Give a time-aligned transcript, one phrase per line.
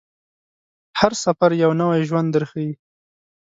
[0.99, 2.71] هر سفر یو نوی ژوند درښيي.